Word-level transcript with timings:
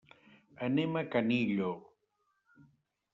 Anem 0.67 0.97
a 1.01 1.03
Canillo. 1.15 1.69